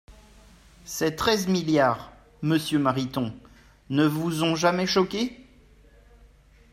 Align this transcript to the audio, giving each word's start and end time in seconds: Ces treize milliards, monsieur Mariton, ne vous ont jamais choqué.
Ces 0.83 1.15
treize 1.15 1.47
milliards, 1.47 2.11
monsieur 2.41 2.79
Mariton, 2.79 3.35
ne 3.91 4.03
vous 4.07 4.41
ont 4.43 4.55
jamais 4.55 4.87
choqué. 4.87 5.39